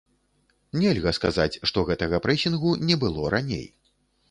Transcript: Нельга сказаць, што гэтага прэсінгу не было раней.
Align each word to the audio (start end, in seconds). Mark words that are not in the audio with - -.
Нельга 0.83 1.11
сказаць, 1.17 1.59
што 1.73 1.85
гэтага 1.91 2.21
прэсінгу 2.25 2.75
не 2.91 2.95
было 3.07 3.31
раней. 3.37 3.65